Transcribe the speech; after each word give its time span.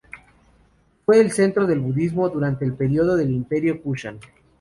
Fue 1.05 1.19
el 1.19 1.29
centro 1.31 1.67
del 1.67 1.77
Budismo 1.77 2.27
durante 2.27 2.65
el 2.65 2.73
periodo 2.73 3.15
del 3.15 3.29
Imperio 3.29 3.83
Kushan. 3.83 4.19